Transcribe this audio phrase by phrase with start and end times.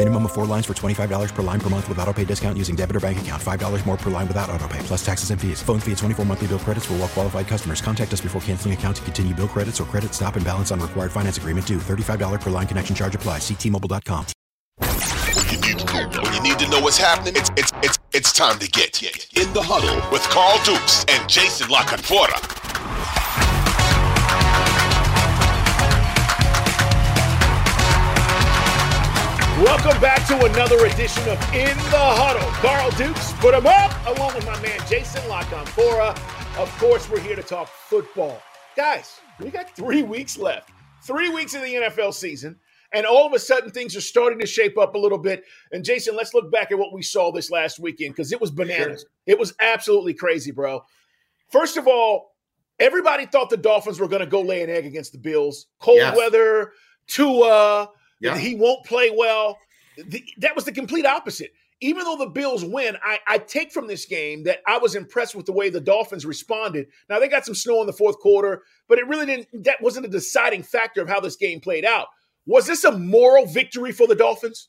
[0.00, 2.74] Minimum of four lines for $25 per line per month with auto pay discount using
[2.74, 3.42] debit or bank account.
[3.42, 5.62] $5 more per line without auto pay, plus taxes and fees.
[5.62, 7.82] Phone fee at 24 monthly bill credits for well qualified customers.
[7.82, 10.80] Contact us before canceling account to continue bill credits or credit stop and balance on
[10.80, 11.76] required finance agreement due.
[11.76, 13.42] $35 per line connection charge applies.
[13.42, 14.24] Ctmobile.com.
[14.80, 19.52] When you need to know, what's happening, it's it's it's it's time to get in
[19.52, 21.84] the huddle with Carl Dukes and Jason La
[29.60, 32.48] Welcome back to another edition of In the Huddle.
[32.62, 36.16] Carl Dukes, put him up, along with my man Jason La Canfora.
[36.58, 38.40] Of course, we're here to talk football.
[38.74, 40.70] Guys, we got three weeks left.
[41.02, 42.58] Three weeks of the NFL season.
[42.94, 45.44] And all of a sudden, things are starting to shape up a little bit.
[45.72, 48.50] And Jason, let's look back at what we saw this last weekend because it was
[48.50, 49.02] bananas.
[49.02, 49.10] Sure.
[49.26, 50.82] It was absolutely crazy, bro.
[51.50, 52.34] First of all,
[52.78, 55.66] everybody thought the Dolphins were going to go lay an egg against the Bills.
[55.80, 56.16] Cold yes.
[56.16, 56.72] weather,
[57.08, 57.90] Tua,
[58.20, 58.36] yeah.
[58.36, 59.58] he won't play well.
[59.96, 61.52] The, that was the complete opposite.
[61.82, 65.34] Even though the Bills win, I, I take from this game that I was impressed
[65.34, 66.88] with the way the Dolphins responded.
[67.08, 69.64] Now they got some snow in the fourth quarter, but it really didn't.
[69.64, 72.08] That wasn't a deciding factor of how this game played out.
[72.44, 74.68] Was this a moral victory for the Dolphins?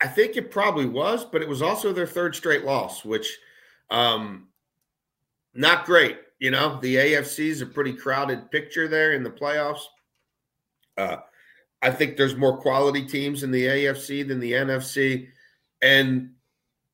[0.00, 3.38] I think it probably was, but it was also their third straight loss, which
[3.90, 4.48] um
[5.54, 6.18] not great.
[6.38, 9.84] You know, the AFC is a pretty crowded picture there in the playoffs.
[10.96, 11.18] Uh
[11.82, 15.28] I think there's more quality teams in the AFC than the NFC.
[15.82, 16.30] And,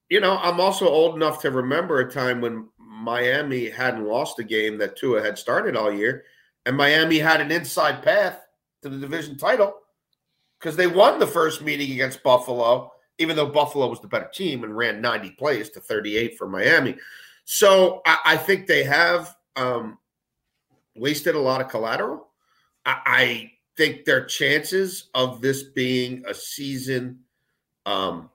[0.08, 4.44] you know, I'm also old enough to remember a time when Miami hadn't lost a
[4.44, 6.24] game that Tua had started all year,
[6.66, 8.40] and Miami had an inside path
[8.82, 9.74] to the division title
[10.58, 14.62] because they won the first meeting against Buffalo, even though Buffalo was the better team
[14.62, 16.96] and ran 90 plays to 38 for Miami.
[17.44, 19.98] So I, I think they have um,
[20.94, 22.28] wasted a lot of collateral.
[22.86, 27.20] I, I think their chances of this being a season
[27.86, 28.30] um,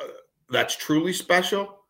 [0.00, 0.04] uh,
[0.50, 1.80] that's truly special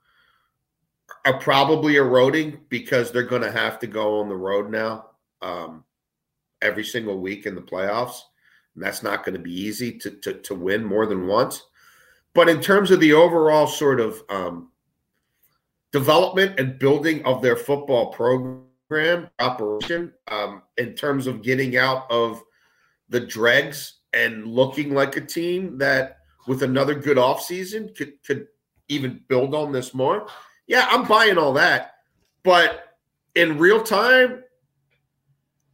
[1.24, 5.06] are probably eroding because they're going to have to go on the road now
[5.42, 5.84] um,
[6.62, 8.20] every single week in the playoffs.
[8.74, 11.62] And that's not going to be easy to, to, to, win more than once.
[12.34, 14.70] But in terms of the overall sort of um,
[15.92, 22.42] development and building of their football program operation, um, in terms of getting out of
[23.08, 28.46] the dregs and looking like a team that with another good offseason could could
[28.88, 30.26] even build on this more.
[30.66, 31.94] Yeah, I'm buying all that.
[32.42, 32.96] But
[33.34, 34.42] in real time,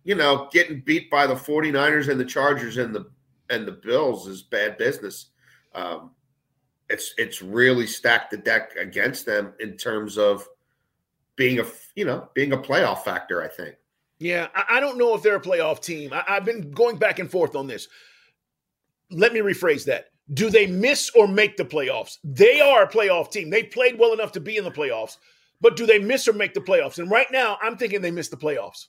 [0.04, 3.10] you know, getting beat by the 49ers and the Chargers and the
[3.50, 5.26] and the Bills is bad business.
[5.74, 6.12] Um,
[6.88, 10.46] it's it's really stacked the deck against them in terms of
[11.36, 13.42] being a you know being a playoff factor.
[13.42, 13.76] I think.
[14.22, 16.12] Yeah, I, I don't know if they're a playoff team.
[16.12, 17.88] I, I've been going back and forth on this.
[19.10, 20.10] Let me rephrase that.
[20.32, 22.18] Do they miss or make the playoffs?
[22.22, 23.50] They are a playoff team.
[23.50, 25.16] They played well enough to be in the playoffs,
[25.60, 26.98] but do they miss or make the playoffs?
[26.98, 28.86] And right now, I'm thinking they miss the playoffs.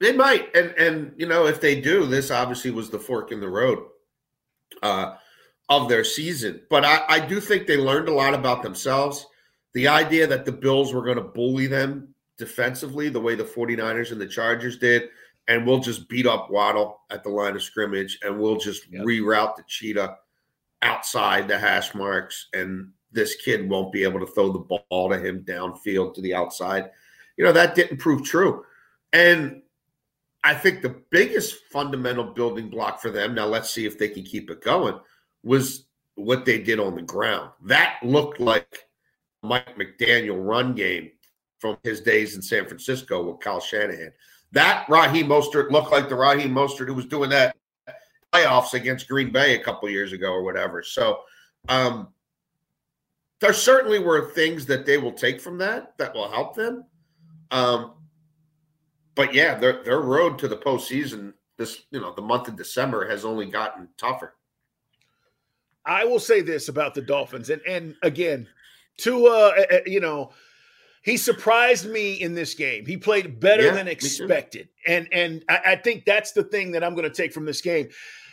[0.00, 3.40] They might, and and you know if they do, this obviously was the fork in
[3.40, 3.78] the road
[4.82, 5.16] uh,
[5.68, 6.62] of their season.
[6.70, 9.26] But I, I do think they learned a lot about themselves.
[9.74, 14.12] The idea that the Bills were going to bully them defensively the way the 49ers
[14.12, 15.08] and the Chargers did,
[15.48, 19.04] and we'll just beat up Waddle at the line of scrimmage and we'll just yep.
[19.04, 20.16] reroute the cheetah
[20.82, 24.58] outside the hash marks, and this kid won't be able to throw the
[24.90, 26.90] ball to him downfield to the outside.
[27.36, 28.64] You know, that didn't prove true.
[29.12, 29.62] And
[30.42, 34.24] I think the biggest fundamental building block for them, now let's see if they can
[34.24, 34.98] keep it going,
[35.42, 35.86] was
[36.16, 37.50] what they did on the ground.
[37.62, 38.86] That looked like
[39.42, 41.10] Mike McDaniel run game
[41.64, 44.12] from his days in San Francisco with Kyle Shanahan.
[44.52, 47.56] That Raheem Mostert looked like the Raheem Mostert who was doing that
[48.30, 50.82] playoffs against Green Bay a couple years ago or whatever.
[50.82, 51.20] So
[51.70, 52.08] um,
[53.40, 56.84] there certainly were things that they will take from that that will help them.
[57.50, 57.94] Um,
[59.14, 63.08] but yeah, their their road to the postseason this, you know, the month of December
[63.08, 64.34] has only gotten tougher.
[65.86, 68.48] I will say this about the Dolphins, and and again,
[68.98, 70.32] Tua, uh, you know,
[71.04, 72.86] he surprised me in this game.
[72.86, 76.82] He played better Yeah, than expected, and and I, I think that's the thing that
[76.82, 77.90] I'm going to take from this game.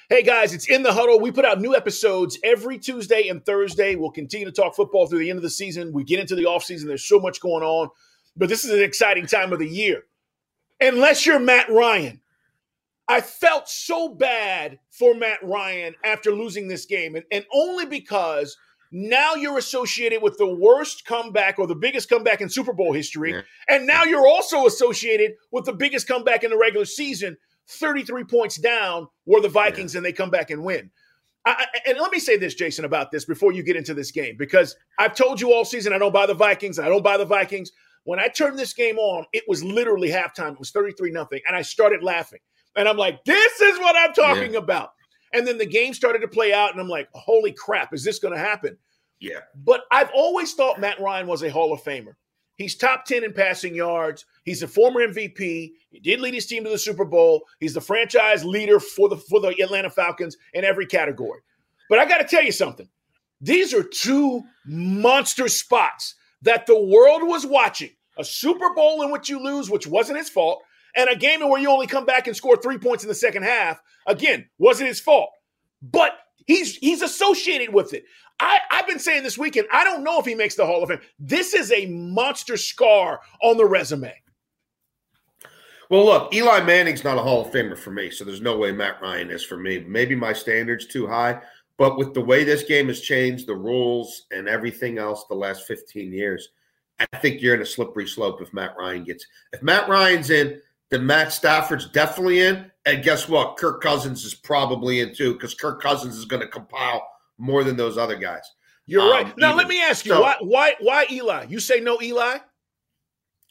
[0.09, 1.19] Hey guys, it's in the huddle.
[1.19, 3.95] We put out new episodes every Tuesday and Thursday.
[3.95, 5.91] We'll continue to talk football through the end of the season.
[5.91, 6.85] We get into the offseason.
[6.87, 7.89] There's so much going on,
[8.37, 10.03] but this is an exciting time of the year.
[10.79, 12.21] Unless you're Matt Ryan,
[13.07, 18.57] I felt so bad for Matt Ryan after losing this game, and, and only because
[18.91, 23.31] now you're associated with the worst comeback or the biggest comeback in Super Bowl history,
[23.31, 23.41] Yeah.
[23.69, 28.57] and now you're also associated with the biggest comeback in the regular season, 33 points
[28.57, 30.91] down, were the Vikings, and they come back and win.
[31.45, 34.35] I, and let me say this, Jason, about this before you get into this game,
[34.37, 36.77] because I've told you all season I don't buy the Vikings.
[36.77, 37.71] I don't buy the Vikings.
[38.03, 40.53] When I turned this game on, it was literally halftime.
[40.53, 42.39] It was 33 nothing, and I started laughing.
[42.75, 44.91] And I'm like, this is what I'm talking about.
[45.33, 48.19] And then the game started to play out, and I'm like, holy crap, is this
[48.19, 48.77] going to happen?
[49.19, 49.39] Yeah.
[49.55, 52.15] But I've always thought Matt Ryan was a Hall of Famer.
[52.57, 54.25] He's top 10 in passing yards.
[54.43, 55.71] He's a former MVP.
[55.89, 57.43] He did lead his team to the Super Bowl.
[57.59, 61.39] He's the franchise leader for the for the Atlanta Falcons in every category.
[61.89, 62.87] But I got to tell you something.
[63.39, 67.89] These are two monster spots that the world was watching.
[68.17, 70.61] A Super Bowl in which you lose, which wasn't his fault,
[70.95, 73.43] and a game where you only come back and score three points in the second
[73.43, 73.81] half.
[74.07, 75.29] Again, wasn't his fault.
[75.81, 76.13] But
[76.47, 78.05] he's he's associated with it.
[78.39, 80.89] I, I've been saying this weekend, I don't know if he makes the Hall of
[80.89, 80.99] Fame.
[81.19, 84.13] This is a monster scar on the resume.
[85.91, 88.71] Well, look, Eli Manning's not a Hall of Famer for me, so there's no way
[88.71, 89.79] Matt Ryan is for me.
[89.79, 91.41] Maybe my standard's too high,
[91.77, 95.67] but with the way this game has changed, the rules and everything else the last
[95.67, 96.49] 15 years,
[96.97, 99.25] I think you're in a slippery slope if Matt Ryan gets.
[99.51, 100.61] If Matt Ryan's in,
[100.91, 103.57] then Matt Stafford's definitely in, and guess what?
[103.57, 107.07] Kirk Cousins is probably in too, because Kirk Cousins is going to compile
[107.37, 108.43] more than those other guys.
[108.85, 109.37] You're Um, right.
[109.37, 111.45] Now even- let me ask you, so- why why why Eli?
[111.49, 112.37] You say no Eli?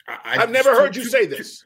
[0.07, 1.65] I, I've never heard you say this.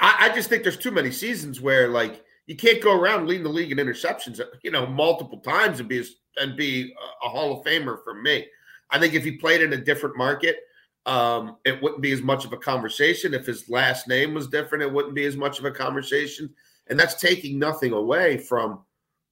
[0.00, 3.44] I, I just think there's too many seasons where like you can't go around leading
[3.44, 6.04] the league in interceptions, you know, multiple times and be a,
[6.42, 8.46] and be a Hall of Famer for me.
[8.90, 10.56] I think if he played in a different market,
[11.06, 13.34] um, it wouldn't be as much of a conversation.
[13.34, 16.50] If his last name was different, it wouldn't be as much of a conversation.
[16.88, 18.80] And that's taking nothing away from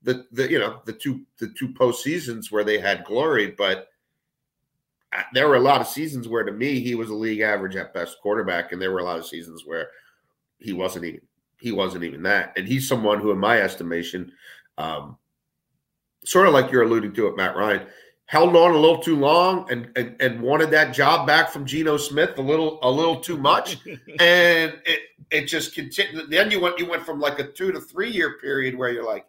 [0.02, 3.88] the the you know the two the two post seasons where they had glory, but
[5.32, 7.94] there were a lot of seasons where to me he was a league average at
[7.94, 9.88] best quarterback, and there were a lot of seasons where
[10.58, 11.20] he wasn't even
[11.58, 12.52] he wasn't even that.
[12.56, 14.32] And he's someone who, in my estimation,
[14.78, 15.16] um,
[16.24, 17.86] sort of like you're alluding to it, Matt Ryan,
[18.26, 21.96] held on a little too long and, and and wanted that job back from Geno
[21.96, 25.00] Smith a little a little too much, and it
[25.30, 26.30] it just continued.
[26.30, 29.06] Then you went you went from like a two to three year period where you're
[29.06, 29.26] like,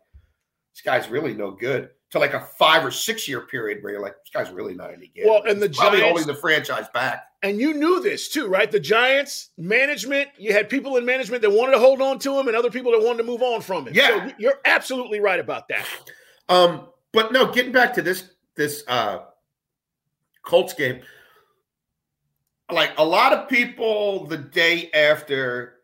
[0.74, 1.90] this guy's really no good.
[2.12, 4.94] To like a five or six year period where you're like, this guy's really not
[4.94, 5.26] any good.
[5.26, 7.26] Well, and the probably Giants- holding the franchise back.
[7.44, 8.72] And you knew this too, right?
[8.72, 12.48] The Giants management, you had people in management that wanted to hold on to him
[12.48, 13.94] and other people that wanted to move on from him.
[13.94, 14.30] Yeah.
[14.30, 15.86] So you're absolutely right about that.
[16.50, 19.20] Um, but no, getting back to this this uh
[20.44, 21.02] Colts game,
[22.72, 25.76] like a lot of people the day after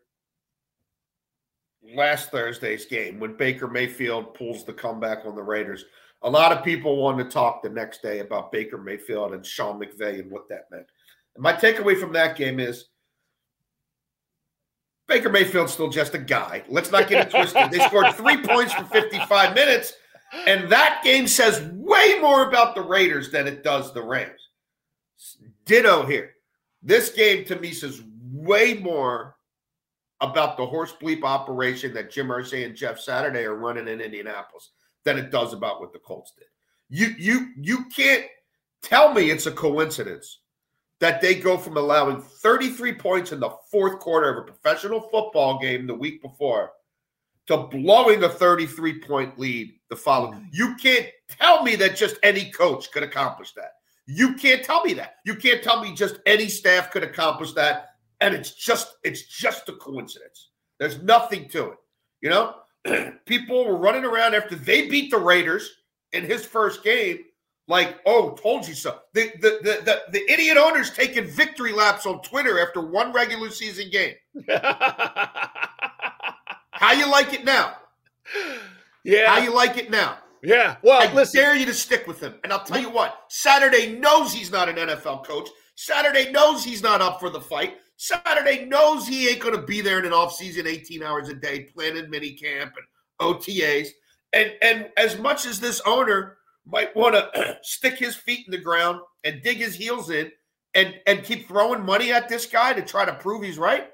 [1.94, 5.84] last Thursday's game when Baker Mayfield pulls the comeback on the Raiders,
[6.22, 9.78] a lot of people wanted to talk the next day about Baker Mayfield and Sean
[9.78, 10.86] McVay and what that meant.
[11.34, 12.86] And my takeaway from that game is
[15.06, 16.64] Baker Mayfield's still just a guy.
[16.68, 17.70] Let's not get it twisted.
[17.70, 19.92] They scored three points for 55 minutes.
[20.46, 24.48] And that game says way more about the Raiders than it does the Rams.
[25.64, 26.32] Ditto here.
[26.82, 29.36] This game to me says way more
[30.20, 34.70] about the horse bleep operation that Jim Irsay and Jeff Saturday are running in Indianapolis
[35.04, 36.46] than it does about what the Colts did.
[36.88, 38.24] You you you can't
[38.82, 40.40] tell me it's a coincidence
[41.00, 45.58] that they go from allowing 33 points in the fourth quarter of a professional football
[45.58, 46.72] game the week before
[47.46, 50.38] to blowing a 33 point lead the following.
[50.38, 50.48] Mm-hmm.
[50.52, 53.72] You can't tell me that just any coach could accomplish that.
[54.06, 55.16] You can't tell me that.
[55.24, 57.90] You can't tell me just any staff could accomplish that.
[58.20, 60.50] And it's just it's just a coincidence.
[60.78, 61.78] There's nothing to it.
[62.20, 62.54] You know,
[63.26, 65.70] people were running around after they beat the Raiders
[66.12, 67.18] in his first game,
[67.66, 68.98] like, oh, told you so.
[69.12, 73.50] The the the the, the idiot owners taking victory laps on Twitter after one regular
[73.50, 74.14] season game.
[76.84, 77.76] How you like it now?
[79.04, 79.30] yeah.
[79.30, 80.18] How you like it now?
[80.42, 80.76] yeah.
[80.82, 81.40] Well, I listen.
[81.40, 82.34] dare you to stick with him.
[82.44, 85.48] And I'll tell you what, Saturday knows he's not an NFL coach.
[85.76, 87.76] Saturday knows he's not up for the fight.
[87.96, 91.70] Saturday knows he ain't going to be there in an offseason 18 hours a day
[91.74, 92.86] planning mini camp and
[93.34, 93.88] OTAs.
[94.34, 96.36] And and as much as this owner
[96.66, 100.30] might want to stick his feet in the ground and dig his heels in
[100.74, 103.88] and and keep throwing money at this guy to try to prove he's right,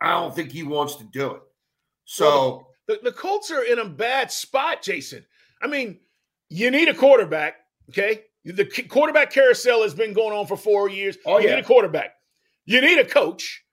[0.00, 1.42] I don't think he wants to do it.
[2.06, 5.24] So well, the, the Colts are in a bad spot, Jason.
[5.60, 5.98] I mean,
[6.48, 7.56] you need a quarterback,
[7.90, 8.22] okay?
[8.44, 11.18] The quarterback carousel has been going on for four years.
[11.26, 11.56] Oh, you yeah.
[11.56, 12.14] need a quarterback.
[12.64, 13.64] You need a coach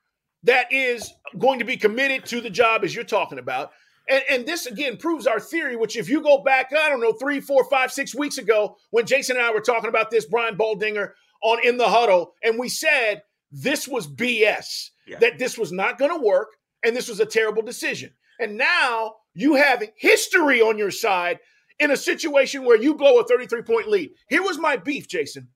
[0.44, 3.72] that is going to be committed to the job as you're talking about.
[4.10, 7.14] And, and, this again proves our theory, which if you go back, I don't know,
[7.14, 10.58] three, four, five, six weeks ago, when Jason and I were talking about this, Brian
[10.58, 11.12] Baldinger
[11.42, 15.20] on In the Huddle, and we said this was BS, yeah.
[15.20, 16.50] that this was not going to work,
[16.84, 18.12] and this was a terrible decision.
[18.44, 21.40] And now you have history on your side
[21.80, 24.12] in a situation where you blow a 33 point lead.
[24.28, 25.48] Here was my beef, Jason.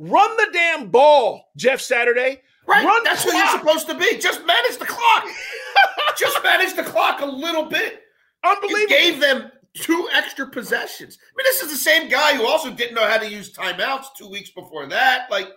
[0.00, 2.42] Run the damn ball, Jeff Saturday.
[2.66, 2.84] Right.
[2.84, 4.18] Run That's what you're supposed to be.
[4.18, 5.26] Just manage the clock.
[6.18, 8.02] Just manage the clock a little bit.
[8.44, 8.80] Unbelievable.
[8.80, 11.18] You gave them two extra possessions.
[11.22, 14.06] I mean, this is the same guy who also didn't know how to use timeouts
[14.18, 15.30] two weeks before that.
[15.30, 15.50] Like,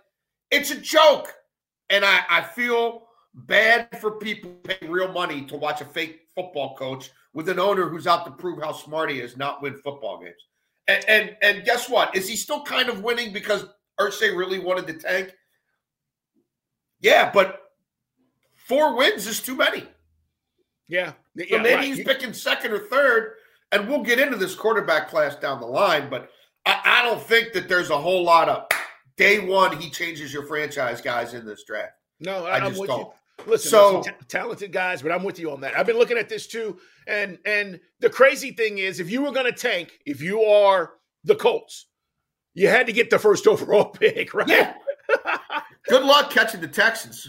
[0.51, 1.33] it's a joke.
[1.89, 3.08] And I, I feel
[3.45, 7.87] bad for people paying real money to watch a fake football coach with an owner
[7.87, 10.41] who's out to prove how smart he is, not win football games.
[10.87, 12.15] And and, and guess what?
[12.15, 13.65] Is he still kind of winning because
[13.99, 15.33] Irsay really wanted to tank?
[17.01, 17.61] Yeah, but
[18.55, 19.83] four wins is too many.
[20.87, 21.13] Yeah.
[21.35, 21.83] yeah maybe right.
[21.83, 23.35] he's picking second or third,
[23.71, 26.29] and we'll get into this quarterback class down the line, but
[26.65, 28.67] I, I don't think that there's a whole lot of
[29.15, 31.93] day one he changes your franchise guys in this draft.
[32.19, 33.01] No, I, I just don't.
[33.01, 33.11] You.
[33.47, 35.77] Listen, so t- talented guys, but I'm with you on that.
[35.77, 39.31] I've been looking at this too, and and the crazy thing is, if you were
[39.31, 40.93] going to tank, if you are
[41.23, 41.87] the Colts,
[42.53, 44.47] you had to get the first overall pick, right?
[44.47, 44.73] Yeah.
[45.87, 47.27] Good luck catching the Texans.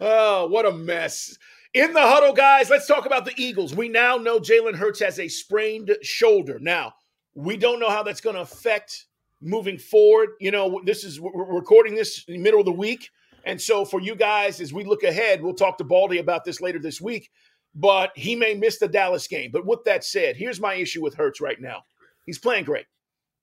[0.00, 1.36] Oh, what a mess.
[1.74, 3.74] In the huddle, guys, let's talk about the Eagles.
[3.74, 6.58] We now know Jalen Hurts has a sprained shoulder.
[6.60, 6.94] Now,
[7.34, 9.06] we don't know how that's going to affect
[9.42, 10.30] moving forward.
[10.40, 13.10] You know, this is we're recording this in the middle of the week.
[13.46, 16.60] And so for you guys, as we look ahead, we'll talk to Baldy about this
[16.60, 17.30] later this week,
[17.76, 19.50] but he may miss the Dallas game.
[19.52, 21.84] But with that said, here's my issue with Hurts right now.
[22.26, 22.86] He's playing great.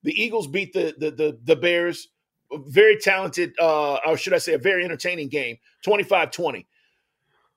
[0.03, 2.10] The Eagles beat the the the, the Bears.
[2.67, 5.57] Very talented, uh, or should I say, a very entertaining game,
[5.88, 6.67] 25-20.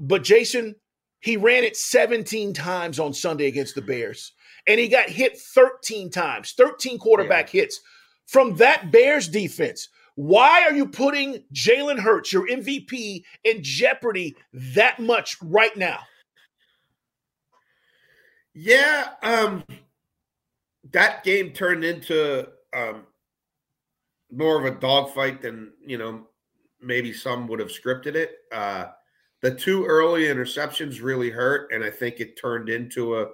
[0.01, 0.75] But Jason,
[1.21, 4.33] he ran it 17 times on Sunday against the Bears,
[4.67, 7.63] and he got hit 13 times, 13 quarterback yeah.
[7.63, 7.81] hits
[8.27, 9.91] from that Bears defense.
[10.17, 16.01] Why are you putting Jalen Hurts, your MVP, in jeopardy that much right now?
[18.55, 19.63] Yeah, um,
[20.93, 23.03] that game turned into um,
[24.33, 26.27] more of a dogfight than you know
[26.81, 28.37] maybe some would have scripted it.
[28.51, 28.87] Uh,
[29.43, 33.27] the two early interceptions really hurt, and I think it turned into a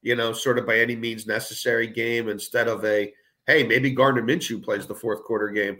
[0.00, 3.12] you know sort of by any means necessary game instead of a
[3.46, 5.78] hey maybe Gardner Minshew plays the fourth quarter game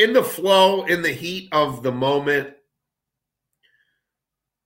[0.00, 2.54] in the flow, in the heat of the moment,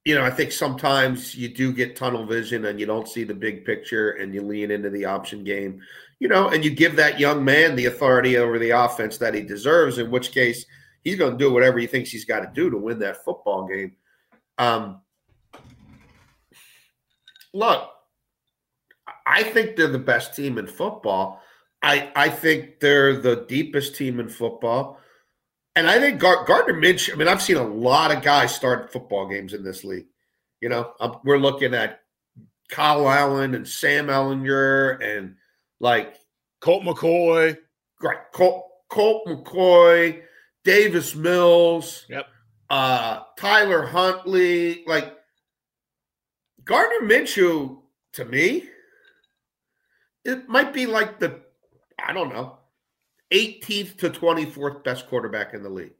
[0.04, 3.34] you know, I think sometimes you do get tunnel vision and you don't see the
[3.34, 5.80] big picture and you lean into the option game,
[6.20, 9.42] you know, and you give that young man the authority over the offense that he
[9.42, 10.66] deserves, in which case
[11.02, 13.66] he's going to do whatever he thinks he's got to do to win that football
[13.66, 13.96] game.
[14.58, 15.00] Um,
[17.52, 17.90] look,
[19.26, 21.40] I think they're the best team in football.
[21.84, 24.98] I, I think they're the deepest team in football.
[25.76, 27.12] And I think Gar- Gardner Minshew.
[27.12, 30.06] I mean, I've seen a lot of guys start football games in this league.
[30.62, 32.00] You know, I'm, we're looking at
[32.70, 35.36] Kyle Allen and Sam Ehlinger and
[35.78, 36.16] like
[36.60, 37.58] Colt McCoy.
[38.00, 40.22] Right, Colt, Colt McCoy,
[40.64, 42.06] Davis Mills.
[42.08, 42.26] Yep.
[42.70, 44.84] Uh, Tyler Huntley.
[44.86, 45.18] Like
[46.64, 47.76] Gardner Minshew,
[48.14, 48.64] to me,
[50.24, 51.43] it might be like the
[51.98, 52.58] I don't know
[53.32, 55.94] 18th to 24th best quarterback in the league.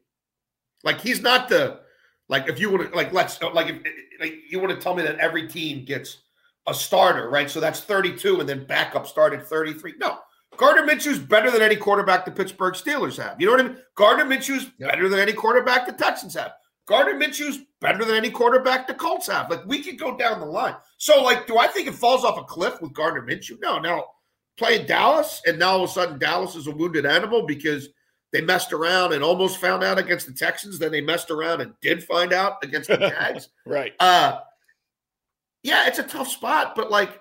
[0.84, 1.80] Like he's not the
[2.28, 4.70] like if you want to like let's uh, like if eh, eh, like you want
[4.70, 6.18] to tell me that every team gets
[6.66, 7.50] a starter, right?
[7.50, 9.94] So that's 32 and then backup started 33.
[9.98, 10.18] No.
[10.56, 13.40] Gardner Minshew's better than any quarterback the Pittsburgh Steelers have.
[13.40, 13.78] You know what I mean?
[13.96, 14.90] Gardner Minshew's yep.
[14.90, 16.52] better than any quarterback the Texans have.
[16.86, 19.50] Gardner Minshew's better than any quarterback the Colts have.
[19.50, 20.76] Like we could go down the line.
[20.98, 23.58] So like, do I think it falls off a cliff with Gardner Minshew?
[23.60, 24.04] No, no
[24.56, 27.88] playing Dallas, and now all of a sudden Dallas is a wounded animal because
[28.32, 30.78] they messed around and almost found out against the Texans.
[30.78, 33.49] Then they messed around and did find out against the Jags.
[33.66, 33.92] right.
[34.00, 34.40] Uh,
[35.62, 37.20] yeah, it's a tough spot, but like,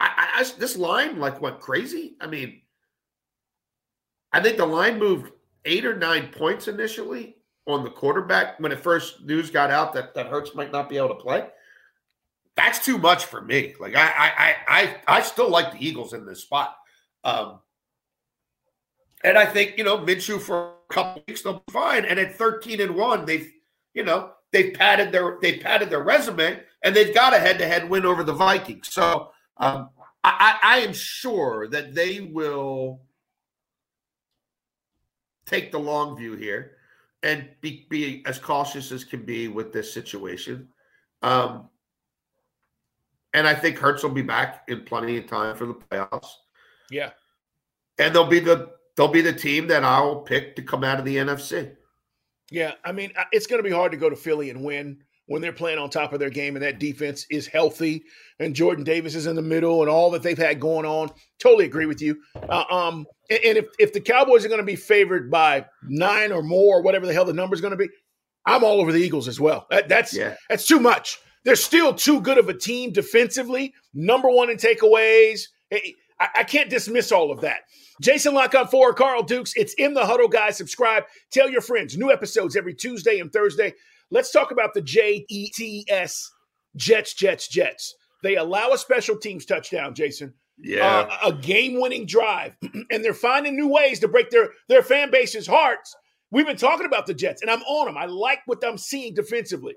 [0.00, 2.16] I, I, this line like went crazy.
[2.20, 2.60] I mean,
[4.32, 5.32] I think the line moved
[5.64, 7.36] eight or nine points initially,
[7.66, 10.96] on the quarterback when it first news got out that that Hurts might not be
[10.96, 11.46] able to play.
[12.56, 13.74] That's too much for me.
[13.78, 16.74] Like I I I I still like the Eagles in this spot.
[17.24, 17.60] Um,
[19.22, 22.04] and I think you know Minshew for a couple weeks they'll be fine.
[22.04, 23.50] And at thirteen and one, they've
[23.94, 27.66] you know they've padded their they've padded their resume and they've got a head to
[27.66, 28.92] head win over the Vikings.
[28.92, 29.90] So um,
[30.22, 33.02] I, I am sure that they will
[35.46, 36.72] take the long view here
[37.22, 40.68] and be, be as cautious as can be with this situation.
[41.22, 41.68] Um,
[43.36, 46.28] and I think Hurts will be back in plenty of time for the playoffs.
[46.90, 47.10] Yeah.
[47.98, 51.04] And they'll be the they'll be the team that I'll pick to come out of
[51.04, 51.76] the NFC.
[52.50, 55.42] Yeah, I mean, it's going to be hard to go to Philly and win when
[55.42, 58.04] they're playing on top of their game and that defense is healthy
[58.38, 61.10] and Jordan Davis is in the middle and all that they've had going on.
[61.40, 62.16] Totally agree with you.
[62.48, 66.30] Uh, um, and, and, if, if the Cowboys are going to be favored by nine
[66.30, 67.88] or more, whatever the hell the number is going to be,
[68.46, 69.66] I'm all over the Eagles as well.
[69.70, 70.36] That, that's yeah.
[70.48, 71.18] that's too much.
[71.46, 75.42] They're still too good of a team defensively, number one in takeaways.
[75.72, 75.94] I,
[76.38, 77.60] I can't dismiss all of that.
[78.02, 79.52] Jason La Canfora, Carl Dukes.
[79.54, 80.56] It's in the huddle, guys.
[80.56, 81.04] Subscribe.
[81.30, 81.96] Tell your friends.
[81.96, 83.74] New episodes every Tuesday and Thursday.
[84.10, 86.30] Let's talk about the JETS
[86.74, 87.94] Jets, Jets, Jets.
[88.24, 90.34] They allow a special teams touchdown, Jason.
[90.58, 91.06] Yeah.
[91.08, 92.56] Uh, a game winning drive.
[92.90, 95.94] and they're finding new ways to break their, their fan base's hearts.
[96.32, 97.96] We've been talking about the Jets, and I'm on them.
[97.96, 99.74] I like what I'm seeing defensively.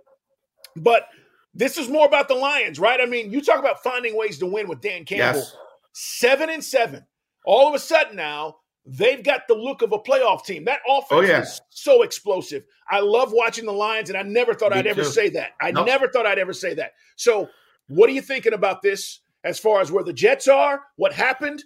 [0.76, 1.04] But
[1.54, 3.00] this is more about the Lions, right?
[3.02, 5.42] I mean, you talk about finding ways to win with Dan Campbell.
[5.42, 5.56] Yes.
[5.94, 7.06] Seven and seven.
[7.46, 10.66] All of a sudden now, they've got the look of a playoff team.
[10.66, 11.42] That offense oh, yeah.
[11.42, 12.64] is so explosive.
[12.90, 14.90] I love watching the Lions, and I never thought Me I'd too.
[14.90, 15.52] ever say that.
[15.62, 15.88] I nope.
[15.88, 16.94] never thought I'd ever say that.
[17.16, 17.50] So,
[17.88, 21.64] what are you thinking about this as far as where the Jets are, what happened,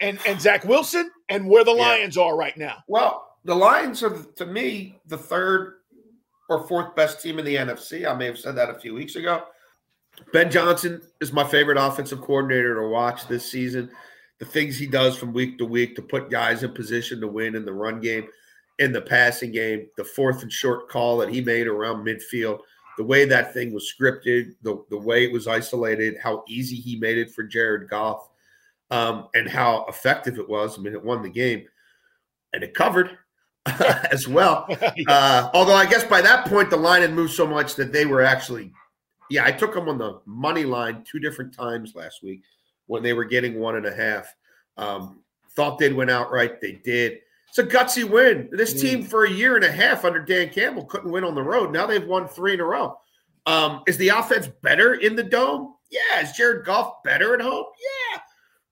[0.00, 1.82] and and Zach Wilson, and where the yeah.
[1.82, 2.78] Lions are right now?
[2.88, 5.74] Well, the Lions are, to me, the third
[6.50, 8.06] or fourth best team in the NFC.
[8.06, 9.44] I may have said that a few weeks ago.
[10.32, 13.90] Ben Johnson is my favorite offensive coordinator to watch this season
[14.40, 17.54] the things he does from week to week to put guys in position to win
[17.54, 18.26] in the run game,
[18.78, 22.60] in the passing game, the fourth and short call that he made around midfield,
[22.96, 26.96] the way that thing was scripted, the, the way it was isolated, how easy he
[26.96, 28.30] made it for Jared Goff,
[28.90, 30.78] um, and how effective it was.
[30.78, 31.66] I mean, it won the game
[32.54, 33.10] and it covered
[34.10, 34.68] as well.
[35.08, 38.04] Uh, although I guess by that point, the line had moved so much that they
[38.06, 38.72] were actually,
[39.30, 42.42] yeah, I took them on the money line two different times last week
[42.86, 44.32] when they were getting one and a half.
[44.76, 45.20] Um,
[45.52, 46.60] thought they'd win outright.
[46.60, 47.20] They did.
[47.48, 48.48] It's a gutsy win.
[48.52, 48.80] This mm.
[48.80, 51.72] team for a year and a half under Dan Campbell couldn't win on the road.
[51.72, 52.98] Now they've won three in a row.
[53.46, 55.74] Um, is the offense better in the dome?
[55.90, 56.22] Yeah.
[56.22, 57.64] Is Jared Goff better at home?
[58.12, 58.20] Yeah.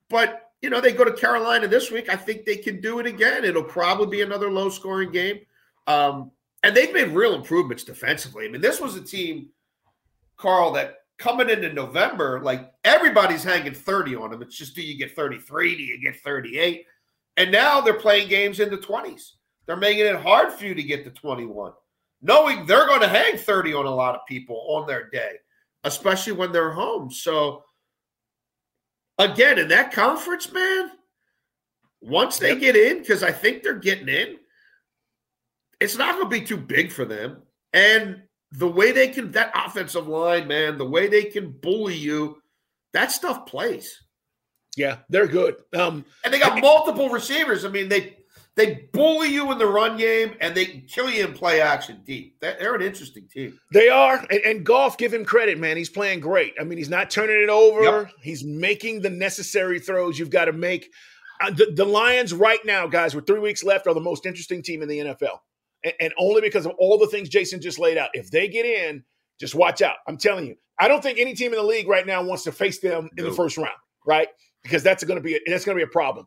[0.08, 2.08] But you know, they go to Carolina this week.
[2.08, 3.44] I think they can do it again.
[3.44, 5.40] It'll probably be another low scoring game.
[5.86, 8.46] Um, and they've made real improvements defensively.
[8.46, 9.50] I mean, this was a team,
[10.36, 14.42] Carl, that coming into November, like everybody's hanging 30 on them.
[14.42, 15.76] It's just do you get 33?
[15.76, 16.84] Do you get 38?
[17.36, 19.32] And now they're playing games in the 20s.
[19.66, 21.72] They're making it hard for you to get to 21,
[22.22, 25.32] knowing they're going to hang 30 on a lot of people on their day,
[25.84, 27.10] especially when they're home.
[27.10, 27.64] So,
[29.18, 30.92] again, in that conference, man,
[32.00, 34.36] once they get in, because I think they're getting in,
[35.80, 37.42] it's not going to be too big for them.
[37.72, 42.42] And the way they can that offensive line, man, the way they can bully you,
[42.92, 44.02] that stuff plays.
[44.76, 45.56] Yeah, they're good.
[45.74, 47.64] Um, and they got multiple receivers.
[47.64, 48.17] I mean, they
[48.58, 52.40] they bully you in the run game and they kill you in play action deep.
[52.40, 53.58] They're an interesting team.
[53.72, 54.16] They are.
[54.30, 55.76] And, and Goff, give him credit, man.
[55.76, 56.54] He's playing great.
[56.60, 57.82] I mean, he's not turning it over.
[57.82, 58.10] Yep.
[58.20, 60.90] He's making the necessary throws you've got to make.
[61.40, 64.60] Uh, the, the Lions right now, guys, with three weeks left, are the most interesting
[64.60, 65.38] team in the NFL
[65.84, 68.10] and, and only because of all the things Jason just laid out.
[68.12, 69.04] If they get in,
[69.38, 69.96] just watch out.
[70.08, 72.52] I'm telling you, I don't think any team in the league right now wants to
[72.52, 74.28] face them in the first round, right?
[74.64, 76.26] Because that's going to be a, that's going to be a problem.